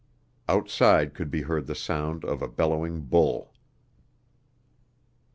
Outside 0.49 1.13
could 1.13 1.29
be 1.29 1.43
heard 1.43 1.67
the 1.67 1.75
sound 1.75 2.25
of 2.25 2.41
a 2.41 2.47
bellowing 2.47 3.01
bull! 3.01 3.53